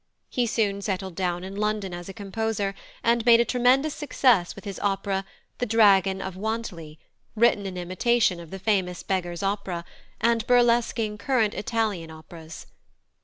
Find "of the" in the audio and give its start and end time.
8.39-8.57